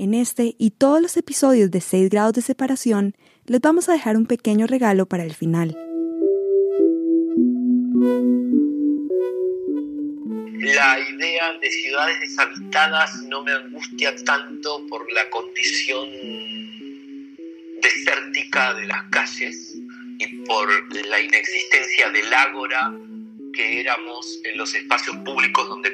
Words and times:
En 0.00 0.14
este 0.14 0.54
y 0.58 0.70
todos 0.70 1.02
los 1.02 1.16
episodios 1.16 1.72
de 1.72 1.80
6 1.80 2.08
grados 2.08 2.32
de 2.34 2.40
separación, 2.40 3.16
les 3.46 3.60
vamos 3.60 3.88
a 3.88 3.94
dejar 3.94 4.16
un 4.16 4.26
pequeño 4.26 4.68
regalo 4.68 5.06
para 5.06 5.24
el 5.24 5.34
final. 5.34 5.76
La 10.60 11.00
idea 11.00 11.52
de 11.60 11.70
ciudades 11.70 12.20
deshabitadas 12.20 13.22
no 13.24 13.42
me 13.42 13.50
angustia 13.50 14.14
tanto 14.24 14.86
por 14.88 15.12
la 15.12 15.28
condición 15.30 16.08
desértica 17.82 18.74
de 18.74 18.86
las 18.86 19.02
calles 19.10 19.74
y 20.20 20.26
por 20.44 20.68
la 21.08 21.20
inexistencia 21.20 22.10
del 22.10 22.32
ágora 22.32 22.92
que 23.52 23.80
éramos 23.80 24.38
en 24.44 24.58
los 24.58 24.72
espacios 24.76 25.16
públicos 25.24 25.68
donde 25.68 25.92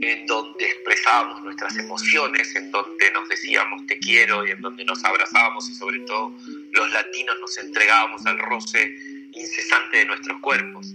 en 0.00 0.26
donde 0.26 0.64
expresábamos 0.64 1.42
nuestras 1.42 1.76
emociones, 1.76 2.54
en 2.54 2.70
donde 2.70 3.10
nos 3.12 3.28
decíamos 3.28 3.86
te 3.86 3.98
quiero 3.98 4.46
y 4.46 4.50
en 4.50 4.60
donde 4.60 4.84
nos 4.84 5.04
abrazábamos 5.04 5.68
y 5.68 5.74
sobre 5.74 6.00
todo 6.00 6.32
los 6.72 6.92
latinos 6.92 7.36
nos 7.40 7.58
entregábamos 7.58 8.24
al 8.26 8.38
roce 8.38 8.96
incesante 9.32 9.98
de 9.98 10.06
nuestros 10.06 10.40
cuerpos. 10.40 10.94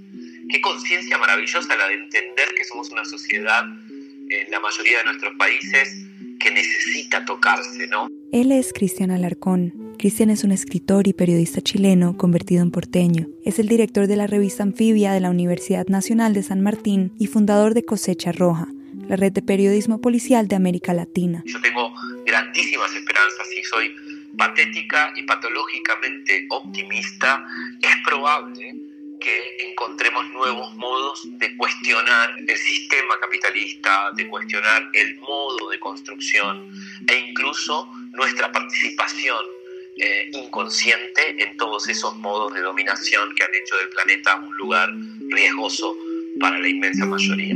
Qué 0.50 0.62
conciencia 0.62 1.18
maravillosa 1.18 1.76
la 1.76 1.88
de 1.88 1.96
entender 1.96 2.50
que 2.56 2.64
somos 2.64 2.90
una 2.90 3.06
sociedad 3.06 3.66
en 4.30 4.52
la 4.52 4.60
mayoría 4.60 5.00
de 5.00 5.04
nuestros 5.06 5.34
países 5.36 6.06
que 6.40 6.52
necesita 6.52 7.26
tocarse, 7.26 7.88
¿no? 7.88 8.08
Él 8.32 8.52
es 8.52 8.74
Cristian 8.74 9.12
Alarcón. 9.12 9.89
Cristian 10.00 10.30
es 10.30 10.46
un 10.46 10.54
escritor 10.54 11.10
y 11.10 11.14
periodista 11.14 11.60
chileno 11.60 12.16
convertido 12.16 12.64
en 12.64 12.72
porteño. 12.72 13.28
Es 13.44 13.60
el 13.60 13.68
director 13.68 14.08
de 14.08 14.16
la 14.16 14.28
revista 14.28 14.64
Anfibia 14.64 15.12
de 15.12 15.20
la 15.20 15.30
Universidad 15.30 15.88
Nacional 15.88 16.34
de 16.34 16.42
San 16.42 16.62
Martín 16.62 17.12
y 17.20 17.28
fundador 17.28 17.74
de 17.74 17.84
Cosecha 17.84 18.32
Roja, 18.32 18.70
la 19.10 19.18
red 19.18 19.34
de 19.34 19.42
periodismo 19.42 20.00
policial 20.00 20.48
de 20.48 20.56
América 20.56 20.94
Latina. 20.94 21.44
Yo 21.46 21.60
tengo 21.60 21.94
grandísimas 22.26 22.96
esperanzas 22.96 23.48
y 23.54 23.62
soy 23.66 23.94
patética 24.38 25.12
y 25.18 25.24
patológicamente 25.24 26.48
optimista. 26.50 27.46
Es 27.82 27.96
probable 28.06 28.76
que 29.20 29.70
encontremos 29.70 30.30
nuevos 30.30 30.78
modos 30.78 31.28
de 31.40 31.58
cuestionar 31.58 32.36
el 32.48 32.58
sistema 32.58 33.20
capitalista, 33.20 34.12
de 34.16 34.30
cuestionar 34.30 34.90
el 34.94 35.20
modo 35.20 35.70
de 35.70 35.78
construcción 35.78 36.72
e 37.06 37.18
incluso 37.18 37.92
nuestra 38.14 38.50
participación 38.50 39.59
eh, 40.02 40.30
inconsciente 40.32 41.44
en 41.44 41.58
todos 41.58 41.90
esos 41.90 42.16
modos 42.16 42.54
de 42.54 42.62
dominación 42.62 43.36
que 43.36 43.44
han 43.44 43.54
hecho 43.54 43.76
del 43.76 43.90
planeta 43.90 44.38
un 44.38 44.56
lugar 44.56 44.90
riesgoso 45.28 45.94
para 46.40 46.58
la 46.58 46.70
inmensa 46.70 47.06
mayoría. 47.06 47.56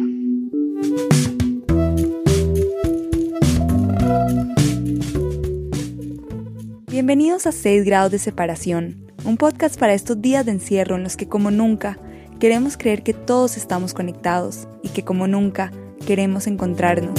Bienvenidos 6.88 7.48
a 7.48 7.54
6 7.54 7.86
grados 7.86 8.12
de 8.12 8.20
separación 8.20 9.10
un 9.24 9.38
podcast 9.38 9.80
para 9.80 9.94
estos 9.94 10.22
días 10.22 10.46
de 10.46 10.52
encierro 10.52 10.98
en 10.98 11.04
los 11.04 11.16
que 11.16 11.30
como 11.30 11.50
nunca 11.50 11.98
queremos 12.42 12.76
creer 12.76 13.04
que 13.04 13.14
todos 13.14 13.56
estamos 13.56 13.94
conectados 13.94 14.68
y 14.82 14.90
que 14.90 15.06
como 15.06 15.28
nunca 15.28 15.72
queremos 16.06 16.48
encontrarnos. 16.48 17.18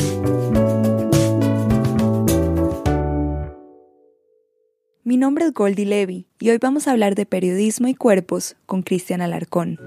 Nombre 5.25 5.47
es 5.47 5.55
Goldie 5.55 5.87
Levy 5.87 6.27
y 6.39 6.51
hoy 6.51 6.59
vamos 6.59 6.87
a 6.87 6.91
hablar 6.91 7.15
de 7.15 7.25
periodismo 7.25 7.89
y 7.89 7.95
cuerpos 7.95 8.57
con 8.67 8.83
Cristian 8.83 9.23
Alarcón. 9.23 9.79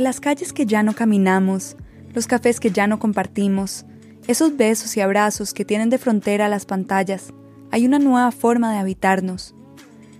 las 0.00 0.18
calles 0.18 0.52
que 0.52 0.66
ya 0.66 0.82
no 0.82 0.94
caminamos, 0.94 1.76
los 2.14 2.26
cafés 2.26 2.58
que 2.58 2.70
ya 2.70 2.86
no 2.86 2.98
compartimos, 2.98 3.84
esos 4.26 4.56
besos 4.56 4.96
y 4.96 5.00
abrazos 5.00 5.52
que 5.52 5.64
tienen 5.64 5.90
de 5.90 5.98
frontera 5.98 6.48
las 6.48 6.66
pantallas, 6.66 7.32
hay 7.70 7.86
una 7.86 7.98
nueva 7.98 8.30
forma 8.32 8.72
de 8.72 8.78
habitarnos. 8.78 9.54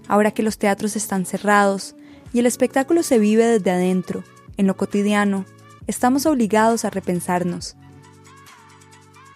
Ahora 0.09 0.31
que 0.31 0.43
los 0.43 0.59
teatros 0.59 0.97
están 0.97 1.27
cerrados 1.27 1.95
y 2.33 2.41
el 2.41 2.47
espectáculo 2.47 3.03
se 3.03 3.19
vive 3.19 3.45
desde 3.45 3.71
adentro, 3.71 4.25
en 4.57 4.67
lo 4.67 4.77
cotidiano, 4.77 5.45
estamos 5.87 6.27
obligados 6.27 6.85
a 6.85 6.91
repensarnos. 6.91 7.77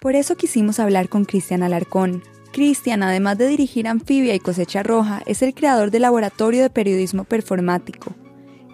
Por 0.01 0.15
eso 0.15 0.35
quisimos 0.35 0.79
hablar 0.79 1.09
con 1.09 1.25
Cristian 1.25 1.63
Alarcón. 1.63 2.23
Cristian, 2.51 3.03
además 3.03 3.37
de 3.37 3.47
dirigir 3.47 3.87
Anfibia 3.87 4.35
y 4.35 4.39
Cosecha 4.39 4.83
Roja, 4.83 5.21
es 5.25 5.41
el 5.41 5.53
creador 5.53 5.91
del 5.91 6.03
Laboratorio 6.03 6.61
de 6.61 6.69
Periodismo 6.69 7.23
Performático, 7.23 8.15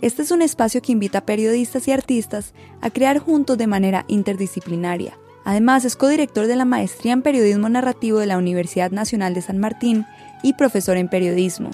este 0.01 0.23
es 0.23 0.31
un 0.31 0.41
espacio 0.41 0.81
que 0.81 0.91
invita 0.91 1.19
a 1.19 1.25
periodistas 1.27 1.87
y 1.87 1.91
artistas 1.91 2.55
a 2.81 2.89
crear 2.89 3.19
juntos 3.19 3.55
de 3.59 3.67
manera 3.67 4.03
interdisciplinaria. 4.07 5.15
Además, 5.43 5.85
es 5.85 5.95
codirector 5.95 6.47
de 6.47 6.55
la 6.55 6.65
Maestría 6.65 7.13
en 7.13 7.21
Periodismo 7.21 7.69
Narrativo 7.69 8.19
de 8.19 8.27
la 8.27 8.37
Universidad 8.37 8.91
Nacional 8.91 9.33
de 9.33 9.41
San 9.41 9.57
Martín 9.57 10.05
y 10.43 10.53
profesor 10.53 10.97
en 10.97 11.09
periodismo. 11.09 11.71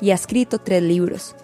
Y 0.00 0.10
ha 0.10 0.14
escrito 0.14 0.58
tres 0.58 0.82
libros. 0.82 1.34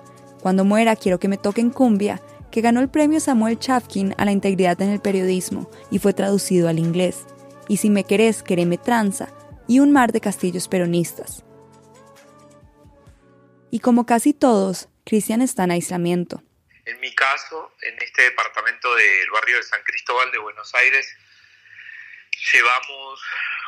Cuando 0.43 0.65
muera 0.65 0.95
quiero 0.97 1.19
que 1.19 1.29
me 1.29 1.39
toquen 1.39 1.71
cumbia, 1.71 2.21
que 2.51 2.61
ganó 2.61 2.81
el 2.81 2.89
premio 2.89 3.19
Samuel 3.19 3.59
Chafkin 3.59 4.15
a 4.19 4.25
la 4.25 4.33
integridad 4.33 4.81
en 4.81 4.91
el 4.91 5.01
periodismo 5.01 5.69
y 5.91 5.99
fue 5.99 6.13
traducido 6.13 6.69
al 6.69 6.79
inglés. 6.79 7.25
Y 7.67 7.79
si 7.79 7.91
me 7.91 8.05
querés, 8.05 8.43
quereme 8.43 8.79
tranza, 8.79 9.29
y 9.67 9.81
un 9.81 9.91
mar 9.91 10.13
de 10.13 10.21
castillos 10.21 10.69
peronistas. 10.69 11.45
Y 13.71 13.81
como 13.81 14.07
casi 14.07 14.35
todos, 14.35 14.89
Cristian 15.05 15.43
está 15.43 15.65
en 15.65 15.73
aislamiento. 15.73 16.43
En 16.85 17.01
mi 17.01 17.15
caso, 17.15 17.73
en 17.83 17.95
este 18.03 18.23
departamento 18.23 18.95
del 18.95 19.31
barrio 19.33 19.57
de 19.57 19.63
San 19.63 19.81
Cristóbal 19.83 20.31
de 20.31 20.39
Buenos 20.39 20.75
Aires, 20.75 21.09
llevamos 22.53 23.21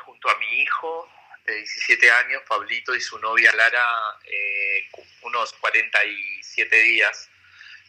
junto 0.04 0.28
a 0.31 0.38
mi 0.38 0.62
hijo 0.62 1.09
de 1.44 1.54
17 1.56 2.10
años, 2.10 2.43
Pablito, 2.49 2.94
y 2.94 3.00
su 3.00 3.19
novia 3.19 3.53
Lara, 3.54 4.19
eh, 4.25 4.88
unos 5.22 5.53
47 5.54 6.77
días 6.77 7.31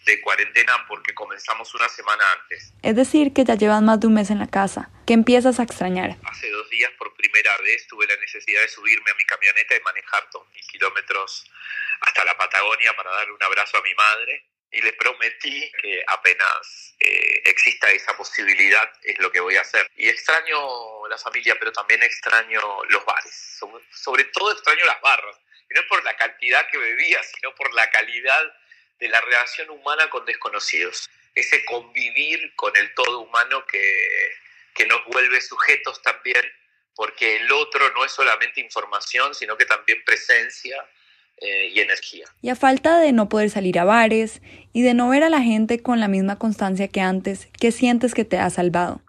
de 0.05 0.21
cuarentena 0.21 0.85
porque 0.87 1.13
comenzamos 1.13 1.73
una 1.75 1.89
semana 1.89 2.23
antes. 2.39 2.73
Es 2.81 2.95
decir, 2.95 3.33
que 3.33 3.43
ya 3.43 3.55
llevas 3.55 3.81
más 3.81 3.99
de 3.99 4.07
un 4.07 4.13
mes 4.13 4.29
en 4.29 4.39
la 4.39 4.47
casa. 4.47 4.89
¿Qué 5.05 5.13
empiezas 5.13 5.59
a 5.59 5.63
extrañar? 5.63 6.15
Hace 6.23 6.49
dos 6.49 6.69
días 6.69 6.91
por 6.97 7.13
primera 7.15 7.57
vez 7.57 7.87
tuve 7.87 8.07
la 8.07 8.15
necesidad 8.17 8.61
de 8.61 8.69
subirme 8.69 9.11
a 9.11 9.15
mi 9.15 9.25
camioneta 9.25 9.75
y 9.75 9.81
manejar 9.81 10.29
2.000 10.29 10.67
kilómetros 10.71 11.51
hasta 12.01 12.23
la 12.23 12.37
Patagonia 12.37 12.95
para 12.95 13.11
darle 13.11 13.33
un 13.33 13.43
abrazo 13.43 13.77
a 13.77 13.81
mi 13.81 13.93
madre 13.95 14.45
y 14.77 14.81
le 14.81 14.93
prometí 14.93 15.71
que 15.81 16.03
apenas 16.05 16.95
eh, 16.99 17.41
exista 17.45 17.89
esa 17.89 18.15
posibilidad 18.15 18.93
es 19.01 19.17
lo 19.17 19.31
que 19.31 19.39
voy 19.39 19.55
a 19.55 19.61
hacer. 19.61 19.89
Y 19.95 20.07
extraño 20.07 21.07
la 21.07 21.17
familia, 21.17 21.55
pero 21.57 21.71
también 21.71 22.03
extraño 22.03 22.61
los 22.87 23.03
bares. 23.03 23.59
Sobre, 23.91 24.25
todo 24.25 24.51
extraño 24.51 24.85
las 24.85 25.01
barras. 25.01 25.35
Y 25.67 25.73
no 25.73 25.81
por 25.89 26.03
la 26.03 26.15
cantidad 26.15 26.69
que 26.69 26.77
bebía, 26.77 27.23
sino 27.23 27.55
por 27.55 27.73
la 27.73 27.89
calidad 27.89 28.55
de 28.99 29.07
la 29.07 29.19
relación 29.19 29.71
humana 29.71 30.11
con 30.11 30.25
desconocidos. 30.25 31.09
Ese 31.33 31.65
convivir 31.65 32.53
con 32.55 32.77
el 32.77 32.93
todo 32.93 33.21
humano 33.21 33.65
que, 33.65 34.31
que 34.75 34.85
nos 34.85 35.03
vuelve 35.05 35.41
sujetos 35.41 36.03
también, 36.03 36.53
porque 36.95 37.37
el 37.37 37.51
otro 37.51 37.89
no 37.93 38.05
es 38.05 38.11
solamente 38.11 38.61
información, 38.61 39.33
sino 39.33 39.57
que 39.57 39.65
también 39.65 40.03
presencia, 40.05 40.87
eh, 41.39 41.69
y 41.73 41.79
energía. 41.79 42.25
Y 42.41 42.49
a 42.49 42.55
falta 42.55 42.99
de 42.99 43.11
no 43.11 43.29
poder 43.29 43.49
salir 43.49 43.77
a 43.77 43.83
bares 43.83 44.41
y 44.73 44.81
de 44.81 44.93
no 44.93 45.09
ver 45.09 45.23
a 45.23 45.29
la 45.29 45.41
gente 45.41 45.81
con 45.81 45.99
la 45.99 46.07
misma 46.07 46.39
constancia 46.39 46.87
que 46.87 47.01
antes, 47.01 47.47
¿qué 47.59 47.71
sientes 47.71 48.13
que 48.13 48.25
te 48.25 48.39
ha 48.39 48.49
salvado? 48.49 49.01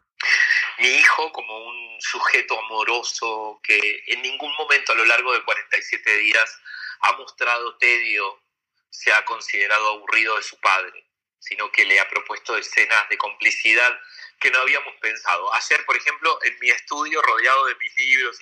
Mi 0.78 0.88
hijo 0.88 1.32
como 1.32 1.56
un 1.56 1.96
sujeto 1.98 2.58
amoroso 2.64 3.60
que 3.62 3.78
en 4.08 4.20
ningún 4.22 4.52
momento 4.56 4.92
a 4.92 4.96
lo 4.96 5.04
largo 5.06 5.32
de 5.32 5.42
47 5.42 6.18
días 6.18 6.60
ha 7.00 7.12
mostrado 7.16 7.76
tedio, 7.78 8.42
se 8.90 9.12
ha 9.12 9.24
considerado 9.24 9.94
aburrido 9.94 10.36
de 10.36 10.42
su 10.42 10.60
padre, 10.60 11.06
sino 11.38 11.70
que 11.72 11.84
le 11.84 11.98
ha 11.98 12.08
propuesto 12.08 12.56
escenas 12.56 13.08
de 13.08 13.16
complicidad 13.16 13.98
que 14.38 14.50
no 14.50 14.60
habíamos 14.60 14.94
pensado. 14.96 15.52
Ayer, 15.54 15.84
por 15.84 15.96
ejemplo, 15.96 16.38
en 16.42 16.58
mi 16.60 16.70
estudio, 16.70 17.20
rodeado 17.22 17.66
de 17.66 17.74
mis 17.76 17.96
libros 17.96 18.38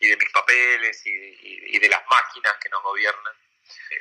y, 0.00 0.08
de 0.08 0.16
mis 0.16 0.30
papeles 0.30 1.02
y, 1.04 1.78
de 1.78 1.88
las 1.88 2.02
máquinas 2.08 2.56
que 2.60 2.68
nos 2.68 2.82
gobiernan, 2.82 3.34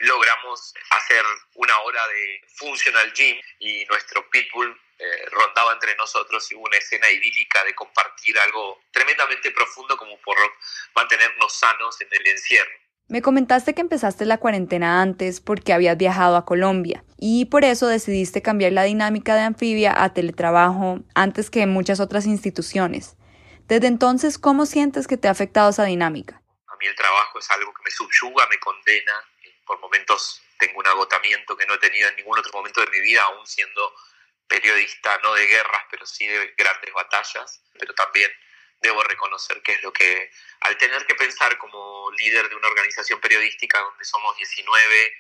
logramos 0.02 0.74
hacer 0.92 1.24
una 1.56 1.78
hora 1.80 2.08
de 2.08 2.44
functional 2.56 3.14
gym 3.14 3.40
y 3.60 3.86
nuestro 3.86 4.30
pitbull 4.30 4.80
eh, 4.98 5.26
rondaba 5.32 5.74
entre 5.74 5.96
nosotros 5.96 6.52
y 6.52 6.56
hubo 6.56 6.66
una 6.66 6.78
escena 6.78 7.10
idílica 7.10 7.64
de 7.64 7.74
compartir 7.74 8.38
algo 8.40 8.84
tremendamente 8.92 9.52
profundo 9.52 9.96
como 9.96 10.20
por 10.20 10.38
mantenernos 10.94 11.58
sanos 11.58 12.02
en 12.02 12.10
el 12.12 12.28
encierro. 12.28 12.89
Me 13.10 13.24
comentaste 13.24 13.74
que 13.74 13.82
empezaste 13.82 14.28
la 14.28 14.38
cuarentena 14.38 15.02
antes 15.02 15.42
porque 15.42 15.74
habías 15.74 15.98
viajado 15.98 16.38
a 16.38 16.46
Colombia 16.46 17.04
y 17.18 17.46
por 17.46 17.66
eso 17.66 17.88
decidiste 17.88 18.44
cambiar 18.44 18.72
la 18.72 18.84
dinámica 18.84 19.34
de 19.34 19.42
anfibia 19.42 20.04
a 20.04 20.14
teletrabajo 20.14 21.00
antes 21.16 21.50
que 21.50 21.66
muchas 21.66 22.00
otras 22.00 22.28
instituciones. 22.28 23.18
Desde 23.68 23.88
entonces, 23.88 24.38
¿cómo 24.38 24.68
sientes 24.68 25.08
que 25.08 25.18
te 25.18 25.28
ha 25.28 25.32
afectado 25.32 25.72
esa 25.72 25.86
dinámica? 25.86 26.44
A 26.68 26.76
mí 26.78 26.86
el 26.86 26.96
trabajo 26.96 27.40
es 27.40 27.50
algo 27.50 27.74
que 27.74 27.82
me 27.84 27.90
subyuga, 27.90 28.46
me 28.48 28.60
condena. 28.60 29.14
Por 29.66 29.80
momentos 29.80 30.44
tengo 30.60 30.78
un 30.78 30.86
agotamiento 30.86 31.58
que 31.58 31.66
no 31.66 31.74
he 31.74 31.80
tenido 31.80 32.10
en 32.10 32.16
ningún 32.16 32.38
otro 32.38 32.52
momento 32.54 32.80
de 32.82 32.92
mi 32.92 33.00
vida, 33.02 33.24
aún 33.24 33.48
siendo 33.48 33.92
periodista, 34.48 35.18
no 35.24 35.34
de 35.34 35.48
guerras, 35.48 35.82
pero 35.90 36.06
sí 36.06 36.28
de 36.28 36.54
grandes 36.56 36.94
batallas. 36.94 37.60
Pero 37.74 37.92
también 37.96 38.30
debo 38.82 39.04
reconocer 39.04 39.62
que 39.62 39.74
es 39.74 39.84
lo 39.84 39.92
que, 39.92 40.32
al 40.62 40.78
tener 40.78 41.06
que 41.06 41.16
pensar 41.16 41.58
como 41.58 42.12
líder 42.12 42.50
de 42.50 42.56
una 42.56 42.68
organización 42.68 43.20
periodística 43.20 43.80
donde 43.80 44.04
somos 44.06 44.36
19, 44.38 45.14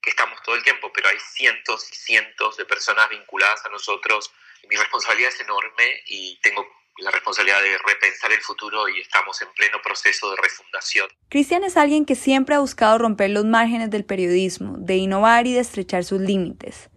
que 0.00 0.10
estamos 0.10 0.40
todo 0.42 0.54
el 0.54 0.62
tiempo, 0.62 0.92
pero 0.92 1.08
hay 1.08 1.18
cientos 1.18 1.90
y 1.90 1.96
cientos 1.96 2.56
de 2.56 2.64
personas 2.64 3.08
vinculadas 3.08 3.64
a 3.64 3.68
nosotros, 3.68 4.32
mi 4.68 4.76
responsabilidad 4.76 5.30
es 5.32 5.40
enorme 5.40 6.02
y 6.06 6.38
tengo 6.40 6.66
la 6.98 7.10
responsabilidad 7.10 7.60
de 7.60 7.76
repensar 7.78 8.32
el 8.32 8.40
futuro 8.40 8.88
y 8.88 9.00
estamos 9.00 9.40
en 9.42 9.48
pleno 9.54 9.78
proceso 9.82 10.30
de 10.30 10.36
refundación. 10.36 11.08
Cristian 11.28 11.64
es 11.64 11.76
alguien 11.76 12.06
que 12.06 12.14
siempre 12.14 12.54
ha 12.54 12.60
buscado 12.60 12.98
romper 12.98 13.30
los 13.30 13.44
márgenes 13.44 13.90
del 13.90 14.04
periodismo, 14.04 14.76
de 14.78 14.96
innovar 14.96 15.46
y 15.46 15.52
de 15.52 15.60
estrechar 15.60 16.04
sus 16.04 16.20
límites. 16.20 16.88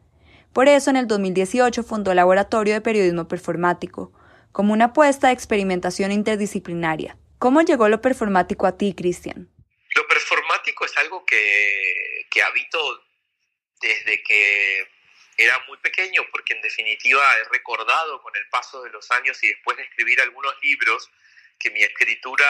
Por 0.54 0.68
eso 0.68 0.90
en 0.90 0.96
el 0.96 1.08
2018 1.08 1.84
fundó 1.84 2.12
el 2.12 2.18
Laboratorio 2.18 2.74
de 2.74 2.82
Periodismo 2.82 3.28
Performático, 3.28 4.14
como 4.52 4.74
una 4.74 4.86
apuesta 4.86 5.28
de 5.28 5.34
experimentación 5.34 6.12
interdisciplinaria. 6.12 7.18
¿Cómo 7.38 7.62
llegó 7.62 7.88
lo 7.88 8.02
performático 8.02 8.68
a 8.68 8.78
ti, 8.78 8.94
Cristian? 8.96 9.50
Lo 9.96 10.08
performático 10.08 10.86
es 10.86 10.98
algo 10.98 11.26
que, 11.26 12.26
que 12.30 12.44
habito 12.44 13.04
desde 13.82 14.22
que 14.24 14.88
era 15.38 15.58
muy 15.68 15.78
pequeño, 15.78 16.26
porque 16.32 16.54
en 16.54 16.62
definitiva 16.62 17.24
he 17.38 17.44
recordado 17.46 18.22
con 18.22 18.36
el 18.36 18.48
paso 18.50 18.84
de 18.84 18.90
los 18.90 19.10
años 19.12 19.42
y 19.44 19.48
después 19.48 19.78
de 19.78 19.84
escribir 19.84 20.20
algunos 20.20 20.54
libros 20.62 21.10
que 21.58 21.70
mi 21.72 21.82
escritura 21.82 22.48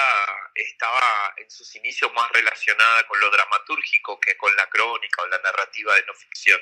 estaba 0.55 1.33
en 1.37 1.49
sus 1.49 1.75
inicios 1.75 2.11
más 2.13 2.31
relacionada 2.31 3.07
con 3.07 3.19
lo 3.19 3.29
dramatúrgico 3.29 4.19
que 4.19 4.37
con 4.37 4.55
la 4.55 4.67
crónica 4.69 5.23
o 5.23 5.27
la 5.27 5.39
narrativa 5.39 5.95
de 5.95 6.05
no 6.05 6.13
ficción. 6.13 6.59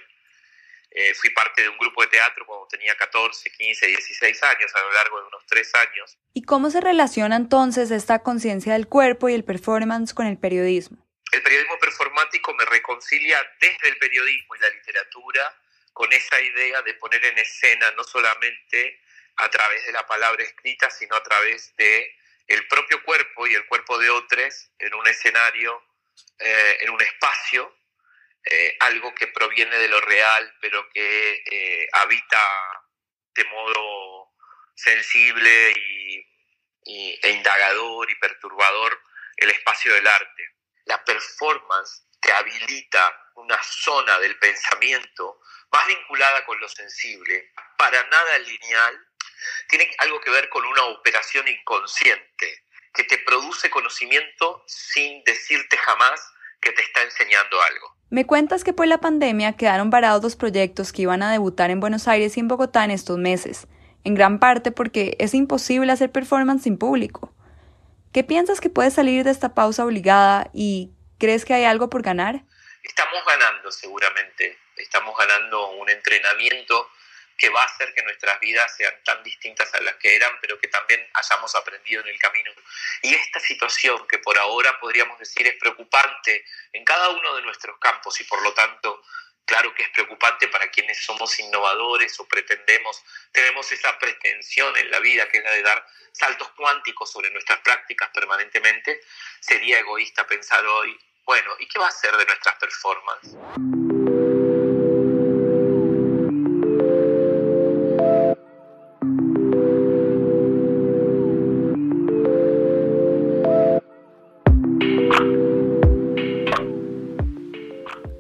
Eh, 0.92 1.14
fui 1.14 1.30
parte 1.32 1.62
de 1.62 1.70
un 1.70 1.78
grupo 1.78 2.02
de 2.02 2.08
teatro 2.08 2.46
cuando 2.46 2.68
tenía 2.68 2.96
14, 2.96 3.52
15, 3.52 3.88
16 3.88 4.44
años, 4.44 4.72
a 4.74 4.82
lo 4.82 4.92
largo 4.94 5.22
de 5.22 5.28
unos 5.28 5.46
tres 5.46 5.74
años. 5.76 6.18
¿Y 6.34 6.44
cómo 6.44 6.70
se 6.70 6.82
relaciona 6.82 7.36
entonces 7.36 7.92
esta 7.92 8.24
conciencia 8.24 8.74
del 8.74 8.88
cuerpo 8.88 9.30
y 9.30 9.34
el 9.34 9.44
performance 9.44 10.14
con 10.14 10.26
el 10.26 10.38
periodismo? 10.38 10.98
El 11.32 11.44
periodismo 11.44 11.78
performático 11.80 12.54
me 12.54 12.66
reconcilia 12.66 13.38
desde 13.60 13.90
el 13.90 13.98
periodismo 13.98 14.56
y 14.56 14.60
la 14.60 14.70
literatura 14.70 15.62
con 15.94 16.12
esa 16.14 16.40
idea 16.40 16.82
de 16.84 16.94
poner 16.94 17.24
en 17.26 17.38
escena 17.38 17.92
no 17.98 18.04
solamente 18.04 19.02
a 19.36 19.50
través 19.50 19.86
de 19.86 19.92
la 19.92 20.06
palabra 20.08 20.44
escrita, 20.44 20.90
sino 20.90 21.16
a 21.16 21.24
través 21.24 21.76
de 21.76 22.16
el 22.48 22.66
propio 22.68 23.04
cuerpo 23.04 23.46
y 23.46 23.54
el 23.54 23.66
cuerpo 23.68 23.98
de 24.00 24.10
otros 24.10 24.72
en 24.80 24.94
un 24.94 25.08
escenario, 25.08 25.84
eh, 26.40 26.78
en 26.82 26.92
un 26.92 27.02
espacio 27.02 27.77
eh, 28.50 28.78
algo 28.80 29.14
que 29.14 29.28
proviene 29.28 29.78
de 29.78 29.90
lo 29.90 30.00
real, 30.02 30.56
pero 30.62 30.88
que 30.90 31.44
eh, 31.52 31.88
habita 31.94 32.38
de 33.36 33.44
modo 33.46 34.34
sensible 34.76 35.72
y, 35.72 37.20
e 37.22 37.30
indagador 37.32 38.10
y 38.10 38.16
perturbador 38.16 39.02
el 39.38 39.50
espacio 39.50 39.94
del 39.94 40.08
arte. 40.08 40.56
La 40.86 41.04
performance 41.04 42.08
te 42.22 42.32
habilita 42.32 43.32
una 43.36 43.62
zona 43.62 44.18
del 44.20 44.40
pensamiento 44.40 45.42
más 45.72 45.86
vinculada 45.88 46.46
con 46.46 46.60
lo 46.60 46.70
sensible, 46.70 47.52
para 47.78 48.02
nada 48.08 48.40
lineal, 48.40 49.08
tiene 49.68 49.94
algo 50.00 50.22
que 50.22 50.32
ver 50.32 50.50
con 50.50 50.66
una 50.66 50.86
operación 50.86 51.48
inconsciente 51.48 52.64
que 52.94 53.04
te 53.04 53.18
produce 53.20 53.70
conocimiento 53.70 54.64
sin 54.68 55.24
decirte 55.24 55.78
jamás 55.78 56.22
que 56.62 56.72
te 56.72 56.82
está 56.82 57.04
enseñando 57.04 57.62
algo. 57.62 57.97
Me 58.10 58.26
cuentas 58.26 58.64
que 58.64 58.72
por 58.72 58.88
la 58.88 59.00
pandemia 59.00 59.58
quedaron 59.58 59.90
varados 59.90 60.22
dos 60.22 60.36
proyectos 60.38 60.94
que 60.94 61.02
iban 61.02 61.22
a 61.22 61.32
debutar 61.32 61.72
en 61.72 61.82
Buenos 61.82 62.08
Aires 62.08 62.38
y 62.38 62.40
en 62.40 62.48
Bogotá 62.48 62.86
en 62.86 62.92
estos 62.92 63.18
meses, 63.18 63.68
en 64.06 64.16
gran 64.16 64.40
parte 64.40 64.72
porque 64.72 65.18
es 65.20 65.34
imposible 65.34 65.92
hacer 65.92 66.10
performance 66.10 66.64
sin 66.64 66.78
público. 66.78 67.34
¿Qué 68.14 68.24
piensas 68.24 68.62
que 68.62 68.70
puede 68.70 68.92
salir 68.92 69.26
de 69.26 69.32
esta 69.32 69.54
pausa 69.54 69.84
obligada 69.84 70.50
y 70.54 70.94
crees 71.18 71.44
que 71.44 71.54
hay 71.54 71.66
algo 71.66 71.90
por 71.90 72.02
ganar? 72.02 72.46
Estamos 72.82 73.20
ganando 73.28 73.70
seguramente, 73.72 74.58
estamos 74.78 75.14
ganando 75.18 75.72
un 75.72 75.90
entrenamiento 75.90 76.88
que 77.38 77.50
va 77.50 77.62
a 77.62 77.66
hacer 77.66 77.94
que 77.94 78.02
nuestras 78.02 78.40
vidas 78.40 78.76
sean 78.76 78.94
tan 79.04 79.22
distintas 79.24 79.74
a 79.76 79.82
las 79.82 79.96
que 79.96 80.16
eran, 80.16 80.34
pero 80.42 80.60
que 80.60 80.68
también 80.68 81.08
hayamos 81.14 81.54
aprendido 81.56 82.02
en 82.02 82.08
el 82.08 82.20
camino. 82.20 82.52
Y 83.04 83.14
esta 83.14 83.40
situación 83.40 84.08
que 84.08 84.18
por 84.18 84.38
ahora 84.38 84.80
podríamos 84.80 85.20
decir 85.20 85.46
es 85.46 85.56
preocupante 85.58 86.44
en 86.74 86.84
cada 86.84 87.10
uno 87.10 87.36
de 87.36 87.44
nuestros 87.44 87.78
campos 87.78 88.20
y 88.20 88.24
por 88.24 88.42
lo 88.42 88.54
tanto, 88.54 89.04
claro 89.46 89.74
que 89.76 89.84
es 89.84 89.90
preocupante 89.90 90.48
para 90.48 90.70
quienes 90.72 91.04
somos 91.04 91.40
innovadores 91.40 92.20
o 92.20 92.28
pretendemos, 92.28 93.04
tenemos 93.32 93.72
esa 93.72 93.98
pretensión 94.00 94.76
en 94.78 94.90
la 94.90 95.00
vida 95.00 95.30
que 95.30 95.38
es 95.38 95.44
la 95.44 95.52
de 95.52 95.62
dar 95.62 95.88
saltos 96.12 96.50
cuánticos 96.56 97.12
sobre 97.12 97.30
nuestras 97.30 97.60
prácticas 97.60 98.10
permanentemente, 98.10 99.02
sería 99.40 99.80
egoísta 99.80 100.26
pensar 100.26 100.66
hoy, 100.66 101.00
bueno, 101.24 101.56
¿y 101.60 101.68
qué 101.68 101.78
va 101.78 101.88
a 101.88 101.92
ser 101.92 102.18
de 102.18 102.26
nuestras 102.26 102.56
performances? 102.56 103.97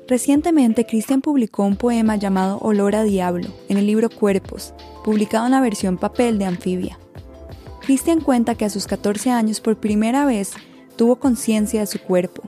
Recientemente, 0.07 0.85
Christian 0.85 1.21
publicó 1.21 1.63
un 1.63 1.75
poema 1.75 2.15
llamado 2.15 2.59
Olor 2.59 2.95
a 2.95 3.03
Diablo 3.03 3.49
en 3.67 3.77
el 3.77 3.85
libro 3.85 4.09
Cuerpos, 4.09 4.73
publicado 5.03 5.45
en 5.45 5.51
la 5.51 5.59
versión 5.59 5.97
papel 5.97 6.39
de 6.39 6.45
Anfibia. 6.45 6.97
Christian 7.81 8.21
cuenta 8.21 8.55
que 8.55 8.63
a 8.63 8.69
sus 8.69 8.87
14 8.87 9.31
años 9.31 9.59
por 9.59 9.77
primera 9.77 10.25
vez 10.25 10.53
tuvo 10.95 11.17
conciencia 11.17 11.81
de 11.81 11.87
su 11.87 11.99
cuerpo, 11.99 12.43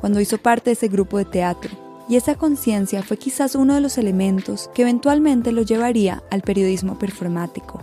cuando 0.00 0.20
hizo 0.20 0.36
parte 0.36 0.70
de 0.70 0.74
ese 0.74 0.88
grupo 0.88 1.16
de 1.16 1.24
teatro, 1.24 1.70
y 2.10 2.16
esa 2.16 2.34
conciencia 2.34 3.02
fue 3.02 3.16
quizás 3.16 3.54
uno 3.54 3.74
de 3.74 3.80
los 3.80 3.96
elementos 3.96 4.70
que 4.74 4.82
eventualmente 4.82 5.52
lo 5.52 5.62
llevaría 5.62 6.22
al 6.30 6.42
periodismo 6.42 6.98
performático. 6.98 7.82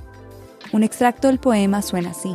Un 0.71 0.83
extracto 0.83 1.27
del 1.27 1.39
poema 1.39 1.81
suena 1.81 2.11
así. 2.11 2.33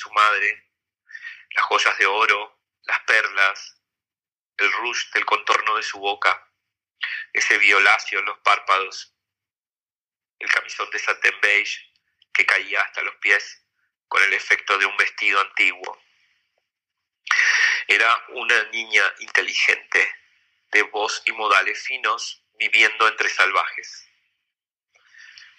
Su 0.00 0.10
madre, 0.12 0.70
las 1.50 1.64
joyas 1.66 1.98
de 1.98 2.06
oro, 2.06 2.58
las 2.82 3.00
perlas, 3.00 3.82
el 4.56 4.72
rush 4.72 5.10
del 5.12 5.26
contorno 5.26 5.76
de 5.76 5.82
su 5.82 5.98
boca, 5.98 6.50
ese 7.32 7.58
violáceo 7.58 8.20
en 8.20 8.26
los 8.26 8.38
párpados, 8.38 9.14
el 10.38 10.50
camisón 10.50 10.88
de 10.90 10.98
satén 10.98 11.38
beige 11.42 11.92
que 12.32 12.46
caía 12.46 12.80
hasta 12.80 13.02
los 13.02 13.14
pies 13.16 13.62
con 14.08 14.22
el 14.22 14.32
efecto 14.32 14.78
de 14.78 14.86
un 14.86 14.96
vestido 14.96 15.38
antiguo. 15.40 16.02
Era 17.86 18.24
una 18.30 18.62
niña 18.70 19.04
inteligente, 19.18 20.14
de 20.72 20.82
voz 20.84 21.22
y 21.26 21.32
modales 21.32 21.82
finos, 21.82 22.42
viviendo 22.54 23.06
entre 23.06 23.28
salvajes. 23.28 24.08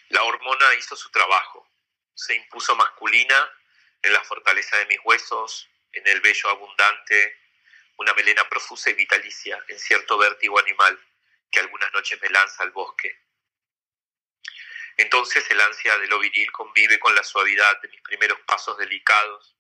La 0.10 0.24
hormona 0.24 0.74
hizo 0.76 0.96
su 0.96 1.12
trabajo 1.12 1.72
se 2.22 2.36
impuso 2.36 2.76
masculina 2.76 3.50
en 4.02 4.14
la 4.14 4.24
fortaleza 4.24 4.78
de 4.78 4.86
mis 4.88 5.00
huesos, 5.04 5.70
en 5.92 6.08
el 6.08 6.22
vello 6.22 6.50
abundante, 6.50 7.38
una 7.98 8.14
melena 8.14 8.48
profusa 8.50 8.90
y 8.90 8.94
vitalicia, 8.94 9.64
en 9.68 9.80
cierto 9.80 10.18
vértigo 10.18 10.60
animal 10.60 11.00
que 11.52 11.60
algunas 11.60 11.92
noches 11.94 12.20
me 12.22 12.30
lanza 12.30 12.64
al 12.64 12.72
bosque. 12.72 13.20
Entonces 14.98 15.50
el 15.52 15.62
ansia 15.62 15.98
de 15.98 16.08
lo 16.08 16.20
viril 16.20 16.52
convive 16.52 17.00
con 17.00 17.14
la 17.16 17.24
suavidad 17.24 17.82
de 17.82 17.90
mis 17.90 18.02
primeros 18.02 18.40
pasos 18.42 18.78
delicados. 18.78 19.56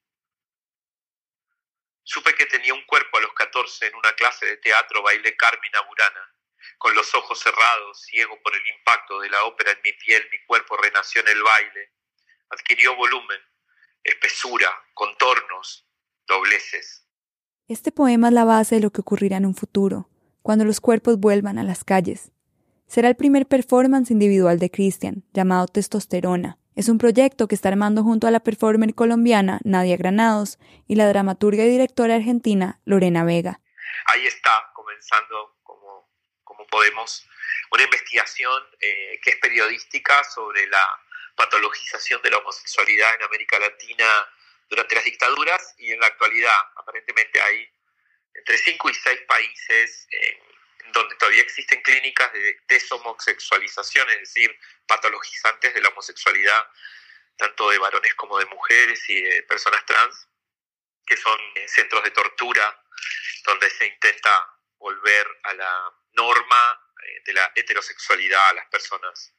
Supe 2.04 2.34
que 2.36 2.46
tenía 2.46 2.74
un 2.74 2.86
cuerpo 2.86 3.18
a 3.18 3.22
los 3.22 3.34
14 3.34 3.88
en 3.88 3.96
una 3.96 4.14
clase 4.14 4.46
de 4.46 4.58
teatro 4.58 5.02
bailé 5.02 5.36
Carmina 5.36 5.82
Burana. 5.82 6.34
Con 6.78 6.94
los 6.96 7.14
ojos 7.16 7.40
cerrados, 7.40 8.02
ciego 8.02 8.42
por 8.42 8.56
el 8.56 8.68
impacto 8.68 9.20
de 9.20 9.30
la 9.30 9.44
ópera 9.44 9.72
en 9.72 9.82
mi 9.84 9.94
piel, 9.94 10.28
mi 10.32 10.44
cuerpo 10.46 10.78
renació 10.78 11.22
en 11.22 11.28
el 11.30 11.44
baile 11.44 11.92
adquirió 12.52 12.96
volumen, 12.96 13.42
espesura, 14.04 14.68
contornos, 14.94 15.88
dobleces. 16.28 17.08
Este 17.68 17.92
poema 17.92 18.28
es 18.28 18.34
la 18.34 18.46
base 18.46 18.76
de 18.76 18.82
lo 18.82 18.92
que 18.92 19.02
ocurrirá 19.02 19.38
en 19.38 19.46
un 19.46 19.56
futuro, 19.56 20.10
cuando 20.42 20.66
los 20.66 20.82
cuerpos 20.82 21.20
vuelvan 21.20 21.58
a 21.58 21.64
las 21.64 21.84
calles. 21.84 22.32
Será 22.88 23.08
el 23.08 23.16
primer 23.16 23.46
performance 23.48 24.12
individual 24.12 24.60
de 24.60 24.70
Christian, 24.70 25.24
llamado 25.34 25.68
Testosterona, 25.68 26.58
Es 26.76 26.90
un 26.90 26.98
proyecto 26.98 27.48
que 27.48 27.56
está 27.56 27.70
armando 27.70 28.04
junto 28.04 28.28
a 28.28 28.32
la 28.32 28.40
performer 28.40 28.96
colombiana 28.96 29.60
Nadia 29.64 29.98
Granados 29.98 30.58
y 30.88 30.96
la 30.96 31.08
dramaturga 31.08 31.64
y 31.64 31.70
directora 31.70 32.16
argentina 32.16 32.80
Lorena 32.86 33.24
Vega. 33.24 33.62
Ahí 34.08 34.26
está 34.26 34.72
comenzando 34.74 35.58
como, 35.64 36.10
como 36.44 36.66
podemos 36.68 37.28
una 37.72 37.84
investigación 37.84 38.62
eh, 38.80 39.20
que 39.22 39.32
es 39.32 39.36
periodística 39.38 40.24
sobre 40.24 40.68
la 40.68 40.86
patologización 41.42 42.22
de 42.22 42.30
la 42.30 42.38
homosexualidad 42.38 43.16
en 43.16 43.24
América 43.24 43.58
Latina 43.58 44.30
durante 44.70 44.94
las 44.94 45.04
dictaduras 45.04 45.74
y 45.80 45.92
en 45.92 46.00
la 46.00 46.06
actualidad. 46.06 46.56
Aparentemente 46.76 47.42
hay 47.42 47.68
entre 48.36 48.58
5 48.60 48.90
y 48.90 48.94
6 48.94 49.22
países 49.28 50.08
donde 50.94 51.16
todavía 51.16 51.42
existen 51.42 51.82
clínicas 51.82 52.32
de 52.34 52.62
deshomosexualización, 52.68 54.08
es 54.12 54.20
decir, 54.20 54.56
patologizantes 54.86 55.74
de 55.74 55.82
la 55.82 55.90
homosexualidad, 55.90 56.68
tanto 57.38 57.70
de 57.72 57.80
varones 57.80 58.14
como 58.16 58.38
de 58.38 58.46
mujeres 58.46 59.10
y 59.10 59.22
de 59.22 59.44
personas 59.44 59.84
trans, 59.86 60.28
que 61.08 61.18
son 61.18 61.40
eh, 61.56 61.68
centros 61.68 62.04
de 62.04 62.12
tortura 62.12 62.84
donde 63.46 63.70
se 63.72 63.88
intenta 63.88 64.48
volver 64.78 65.28
a 65.44 65.54
la 65.54 65.92
norma 66.14 66.88
eh, 67.04 67.22
de 67.26 67.34
la 67.34 67.52
heterosexualidad 67.56 68.50
a 68.50 68.54
las 68.54 68.68
personas 68.68 69.34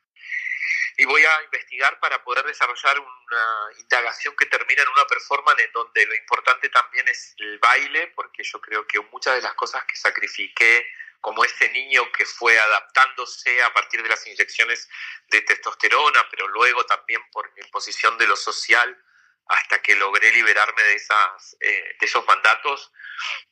y 0.97 1.05
voy 1.05 1.25
a 1.25 1.43
investigar 1.45 1.99
para 2.01 2.23
poder 2.23 2.45
desarrollar 2.45 2.99
una 2.99 3.69
indagación 3.79 4.35
que 4.37 4.47
termina 4.47 4.83
en 4.83 4.89
una 4.89 5.07
performance 5.07 5.61
en 5.63 5.73
donde 5.73 6.07
lo 6.07 6.15
importante 6.15 6.69
también 6.69 7.09
es 7.09 7.35
el 7.39 7.59
baile, 7.59 8.09
porque 8.15 8.43
yo 8.43 8.61
creo 8.61 8.87
que 8.87 9.01
muchas 9.01 9.37
de 9.37 9.43
las 9.43 9.55
cosas 9.55 9.85
que 9.85 9.97
sacrifiqué, 9.97 10.87
como 11.21 11.45
ese 11.45 11.71
niño 11.71 12.11
que 12.13 12.27
fue 12.27 12.59
adaptándose 12.59 13.63
a 13.63 13.73
partir 13.73 14.03
de 14.03 14.09
las 14.09 14.27
inyecciones 14.27 14.89
de 15.29 15.41
testosterona, 15.43 16.29
pero 16.31 16.49
luego 16.49 16.85
también 16.85 17.23
por 17.31 17.51
imposición 17.57 18.19
de 18.19 18.27
lo 18.27 18.37
social, 18.37 19.01
hasta 19.47 19.83
que 19.83 19.97
logré 19.97 20.33
liberarme 20.33 20.83
de, 20.83 20.95
esas, 20.95 21.57
eh, 21.61 21.97
de 21.99 22.07
esos 22.07 22.27
mandatos, 22.27 22.93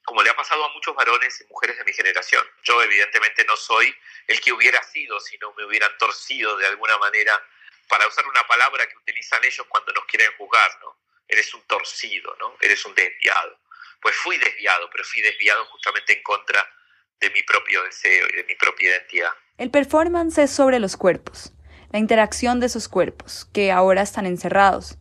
como 0.04 0.22
le 0.22 0.30
ha 0.30 0.36
pasado 0.36 0.64
a 0.64 0.72
muchos 0.72 0.94
varones 0.94 1.40
y 1.40 1.44
mujeres 1.48 1.76
de 1.76 1.84
mi 1.84 1.92
generación. 1.92 2.44
Yo 2.62 2.82
evidentemente 2.82 3.44
no 3.44 3.56
soy 3.56 3.94
el 4.26 4.40
que 4.40 4.52
hubiera 4.52 4.82
sido 4.82 5.20
si 5.20 5.36
no 5.38 5.52
me 5.54 5.64
hubieran 5.64 5.96
torcido 5.98 6.56
de 6.56 6.66
alguna 6.66 6.96
manera, 6.98 7.42
para 7.88 8.06
usar 8.06 8.26
una 8.26 8.46
palabra 8.46 8.86
que 8.86 8.96
utilizan 8.96 9.42
ellos 9.44 9.66
cuando 9.68 9.92
nos 9.92 10.04
quieren 10.04 10.30
juzgar, 10.38 10.70
¿no? 10.80 10.96
Eres 11.26 11.52
un 11.54 11.62
torcido, 11.66 12.34
¿no? 12.38 12.56
Eres 12.60 12.84
un 12.84 12.94
desviado. 12.94 13.58
Pues 14.00 14.14
fui 14.16 14.38
desviado, 14.38 14.88
pero 14.90 15.04
fui 15.04 15.20
desviado 15.20 15.64
justamente 15.66 16.12
en 16.16 16.22
contra 16.22 16.66
de 17.18 17.30
mi 17.30 17.42
propio 17.42 17.82
deseo 17.82 18.28
y 18.28 18.36
de 18.36 18.44
mi 18.44 18.54
propia 18.54 18.90
identidad. 18.90 19.32
El 19.58 19.70
performance 19.70 20.38
es 20.38 20.50
sobre 20.52 20.78
los 20.78 20.96
cuerpos, 20.96 21.52
la 21.92 21.98
interacción 21.98 22.60
de 22.60 22.66
esos 22.66 22.88
cuerpos, 22.88 23.46
que 23.52 23.72
ahora 23.72 24.02
están 24.02 24.24
encerrados 24.24 24.96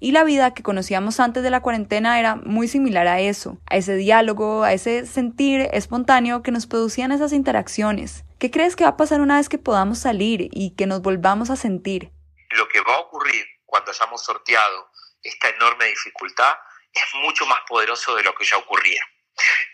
y 0.00 0.12
la 0.12 0.24
vida 0.24 0.54
que 0.54 0.62
conocíamos 0.62 1.18
antes 1.20 1.42
de 1.42 1.50
la 1.50 1.60
cuarentena 1.60 2.18
era 2.20 2.36
muy 2.36 2.68
similar 2.68 3.08
a 3.08 3.20
eso, 3.20 3.58
a 3.66 3.76
ese 3.76 3.96
diálogo, 3.96 4.62
a 4.62 4.72
ese 4.72 5.06
sentir 5.06 5.68
espontáneo 5.72 6.42
que 6.42 6.52
nos 6.52 6.66
producían 6.66 7.12
esas 7.12 7.32
interacciones. 7.32 8.24
¿Qué 8.38 8.50
crees 8.50 8.76
que 8.76 8.84
va 8.84 8.90
a 8.90 8.96
pasar 8.96 9.20
una 9.20 9.38
vez 9.38 9.48
que 9.48 9.58
podamos 9.58 9.98
salir 9.98 10.48
y 10.52 10.76
que 10.76 10.86
nos 10.86 11.02
volvamos 11.02 11.50
a 11.50 11.56
sentir? 11.56 12.12
Lo 12.50 12.68
que 12.68 12.80
va 12.80 12.94
a 12.94 13.00
ocurrir 13.00 13.44
cuando 13.66 13.90
hayamos 13.90 14.24
sorteado 14.24 14.90
esta 15.22 15.48
enorme 15.48 15.86
dificultad 15.86 16.54
es 16.92 17.04
mucho 17.14 17.46
más 17.46 17.60
poderoso 17.66 18.14
de 18.14 18.22
lo 18.22 18.34
que 18.34 18.44
ya 18.44 18.56
ocurría. 18.56 19.02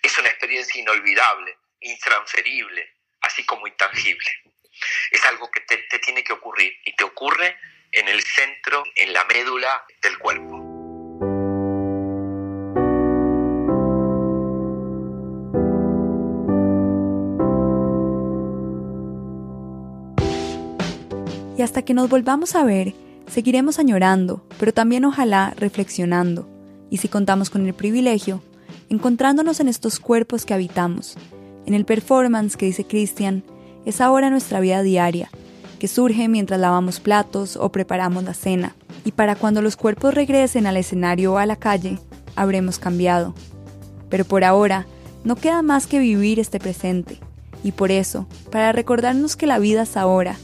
Es 0.02 0.18
una 0.18 0.28
experiencia 0.28 0.80
inolvidable, 0.80 1.58
intransferible, 1.80 2.94
así 3.20 3.44
como 3.44 3.66
intangible. 3.66 4.30
Es 5.10 5.24
algo 5.26 5.50
que 5.50 5.60
te, 5.60 5.76
te 5.90 5.98
tiene 5.98 6.24
que 6.24 6.32
ocurrir 6.32 6.72
y 6.84 6.96
te 6.96 7.04
ocurre 7.04 7.56
en 7.92 8.08
el 8.08 8.22
centro, 8.22 8.82
en 8.96 9.12
la 9.12 9.24
médula 9.24 9.84
hasta 21.64 21.82
que 21.82 21.94
nos 21.94 22.08
volvamos 22.08 22.54
a 22.54 22.64
ver, 22.64 22.94
seguiremos 23.26 23.78
añorando, 23.78 24.46
pero 24.58 24.72
también 24.72 25.04
ojalá 25.04 25.54
reflexionando, 25.56 26.48
y 26.90 26.98
si 26.98 27.08
contamos 27.08 27.50
con 27.50 27.66
el 27.66 27.74
privilegio, 27.74 28.42
encontrándonos 28.88 29.60
en 29.60 29.68
estos 29.68 29.98
cuerpos 29.98 30.44
que 30.44 30.54
habitamos, 30.54 31.16
en 31.66 31.74
el 31.74 31.84
performance 31.84 32.56
que 32.56 32.66
dice 32.66 32.84
Cristian, 32.84 33.42
es 33.84 34.00
ahora 34.00 34.30
nuestra 34.30 34.60
vida 34.60 34.82
diaria, 34.82 35.30
que 35.78 35.88
surge 35.88 36.28
mientras 36.28 36.60
lavamos 36.60 37.00
platos 37.00 37.56
o 37.56 37.70
preparamos 37.70 38.24
la 38.24 38.34
cena. 38.34 38.74
Y 39.04 39.12
para 39.12 39.36
cuando 39.36 39.60
los 39.60 39.76
cuerpos 39.76 40.14
regresen 40.14 40.66
al 40.66 40.76
escenario 40.76 41.34
o 41.34 41.38
a 41.38 41.46
la 41.46 41.56
calle, 41.56 41.98
habremos 42.36 42.78
cambiado. 42.78 43.34
Pero 44.08 44.24
por 44.24 44.44
ahora, 44.44 44.86
no 45.24 45.36
queda 45.36 45.62
más 45.62 45.86
que 45.86 45.98
vivir 45.98 46.38
este 46.38 46.58
presente. 46.58 47.18
Y 47.62 47.72
por 47.72 47.90
eso, 47.90 48.26
para 48.50 48.72
recordarnos 48.72 49.36
que 49.36 49.46
la 49.46 49.58
vida 49.58 49.82
es 49.82 49.96
ahora, 49.96 50.36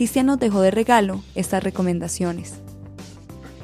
Cristian 0.00 0.24
nos 0.24 0.40
dejó 0.40 0.62
de 0.62 0.70
regalo 0.70 1.22
estas 1.34 1.62
recomendaciones. 1.62 2.54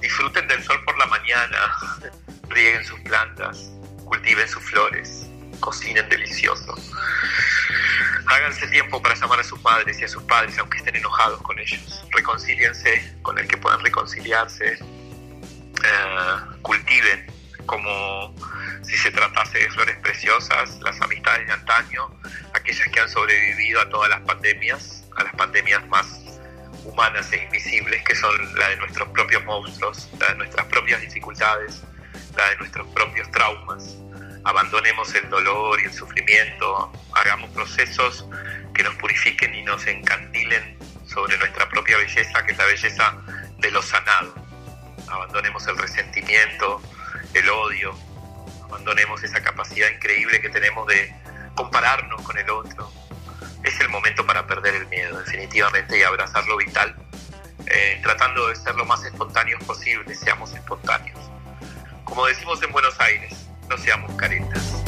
Disfruten 0.02 0.46
del 0.46 0.62
sol 0.62 0.76
por 0.84 0.98
la 0.98 1.06
mañana, 1.06 1.56
rieguen 2.50 2.84
sus 2.84 3.00
plantas, 3.00 3.72
cultiven 4.04 4.46
sus 4.46 4.62
flores, 4.62 5.26
cocinen 5.60 6.06
delicioso. 6.10 6.74
Háganse 8.26 8.66
tiempo 8.66 9.00
para 9.00 9.14
llamar 9.14 9.40
a 9.40 9.44
sus 9.44 9.58
padres 9.60 9.98
y 9.98 10.04
a 10.04 10.08
sus 10.08 10.22
padres, 10.24 10.58
aunque 10.58 10.76
estén 10.76 10.96
enojados 10.96 11.40
con 11.40 11.58
ellos. 11.58 12.04
Reconcíliense 12.10 13.16
con 13.22 13.38
el 13.38 13.48
que 13.48 13.56
puedan 13.56 13.80
reconciliarse. 13.80 14.74
Eh, 14.74 16.36
cultiven 16.60 17.32
como 17.64 18.34
si 18.82 18.94
se 18.98 19.10
tratase 19.10 19.60
de 19.60 19.70
flores 19.70 19.96
preciosas, 20.00 20.78
las 20.82 21.00
amistades 21.00 21.46
de 21.46 21.54
antaño, 21.54 22.10
aquellas 22.52 22.88
que 22.88 23.00
han 23.00 23.08
sobrevivido 23.08 23.80
a 23.80 23.88
todas 23.88 24.10
las 24.10 24.20
pandemias, 24.20 25.02
a 25.16 25.24
las 25.24 25.34
pandemias 25.34 25.86
más 25.88 26.15
humanas 26.86 27.32
e 27.32 27.42
invisibles, 27.42 28.02
que 28.04 28.14
son 28.14 28.34
la 28.58 28.68
de 28.68 28.76
nuestros 28.76 29.08
propios 29.08 29.44
monstruos, 29.44 30.08
la 30.18 30.28
de 30.28 30.34
nuestras 30.36 30.66
propias 30.66 31.00
dificultades, 31.00 31.82
la 32.36 32.50
de 32.50 32.56
nuestros 32.56 32.86
propios 32.88 33.30
traumas 33.30 33.96
abandonemos 34.46 35.12
el 35.16 35.28
dolor 35.28 35.80
y 35.80 35.86
el 35.86 35.92
sufrimiento, 35.92 36.92
hagamos 37.12 37.50
procesos 37.50 38.26
que 38.72 38.84
nos 38.84 38.94
purifiquen 38.94 39.52
y 39.52 39.62
nos 39.64 39.84
encandilen 39.88 40.78
sobre 41.04 41.36
nuestra 41.38 41.68
propia 41.68 41.96
belleza, 41.98 42.46
que 42.46 42.52
es 42.52 42.58
la 42.58 42.66
belleza 42.66 43.16
de 43.58 43.70
lo 43.72 43.82
sanado. 43.82 44.34
Abandonemos 45.08 45.66
el 45.66 45.76
resentimiento, 45.76 46.80
el 47.34 47.50
odio, 47.50 47.98
abandonemos 48.62 49.24
esa 49.24 49.42
capacidad 49.42 49.90
increíble 49.90 50.40
que 50.40 50.48
tenemos 50.48 50.86
de 50.86 51.12
compararnos 51.56 52.22
con 52.22 52.38
el 52.38 52.48
otro. 52.48 52.92
Es 53.64 53.80
el 53.80 53.88
momento 53.88 54.22
perder 54.44 54.74
el 54.74 54.86
miedo, 54.88 55.18
definitivamente, 55.18 55.96
y 55.96 56.02
abrazar 56.02 56.44
lo 56.46 56.56
vital, 56.56 56.96
eh, 57.66 58.00
tratando 58.02 58.48
de 58.48 58.56
ser 58.56 58.74
lo 58.74 58.84
más 58.84 59.04
espontáneos 59.04 59.62
posible, 59.62 60.12
seamos 60.16 60.52
espontáneos. 60.52 61.20
Como 62.02 62.26
decimos 62.26 62.60
en 62.62 62.72
Buenos 62.72 62.98
Aires, 62.98 63.46
no 63.68 63.78
seamos 63.78 64.12
caretas. 64.16 64.85